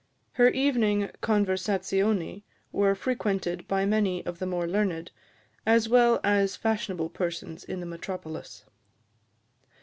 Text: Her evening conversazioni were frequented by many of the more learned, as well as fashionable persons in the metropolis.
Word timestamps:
Her 0.31 0.49
evening 0.49 1.11
conversazioni 1.21 2.41
were 2.71 2.95
frequented 2.95 3.67
by 3.67 3.85
many 3.85 4.25
of 4.25 4.39
the 4.39 4.47
more 4.47 4.67
learned, 4.67 5.11
as 5.63 5.87
well 5.87 6.19
as 6.23 6.55
fashionable 6.55 7.09
persons 7.09 7.63
in 7.63 7.81
the 7.81 7.85
metropolis. 7.85 8.65